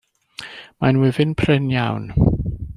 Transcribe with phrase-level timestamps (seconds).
[0.79, 2.13] Mae'n wyfyn prin iawn.